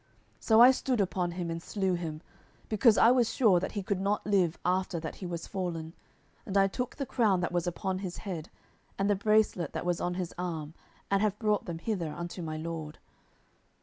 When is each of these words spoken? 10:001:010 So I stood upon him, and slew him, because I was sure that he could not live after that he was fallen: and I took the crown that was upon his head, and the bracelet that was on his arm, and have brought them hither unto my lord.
10:001:010 0.39 0.43
So 0.45 0.61
I 0.61 0.71
stood 0.71 0.99
upon 0.99 1.31
him, 1.33 1.51
and 1.51 1.61
slew 1.61 1.93
him, 1.93 2.23
because 2.69 2.97
I 2.97 3.11
was 3.11 3.31
sure 3.31 3.59
that 3.59 3.73
he 3.73 3.83
could 3.83 4.01
not 4.01 4.25
live 4.25 4.57
after 4.65 4.99
that 4.99 5.17
he 5.17 5.27
was 5.27 5.45
fallen: 5.45 5.93
and 6.43 6.57
I 6.57 6.65
took 6.67 6.95
the 6.95 7.05
crown 7.05 7.39
that 7.41 7.51
was 7.51 7.67
upon 7.67 7.99
his 7.99 8.17
head, 8.17 8.49
and 8.97 9.07
the 9.07 9.15
bracelet 9.15 9.73
that 9.73 9.85
was 9.85 10.01
on 10.01 10.15
his 10.15 10.33
arm, 10.39 10.73
and 11.11 11.21
have 11.21 11.37
brought 11.37 11.65
them 11.65 11.77
hither 11.77 12.11
unto 12.11 12.41
my 12.41 12.57
lord. 12.57 12.97